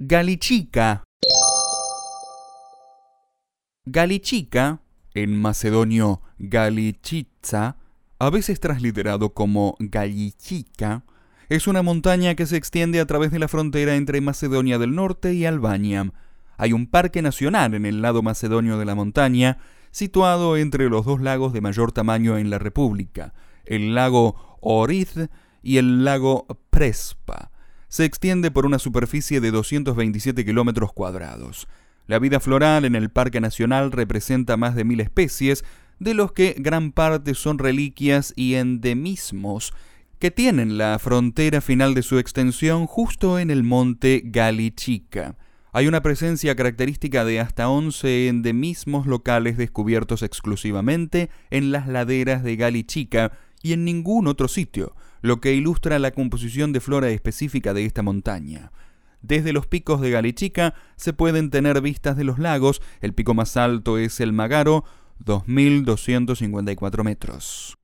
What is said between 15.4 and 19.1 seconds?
Albania. Hay un parque nacional en el lado macedonio de la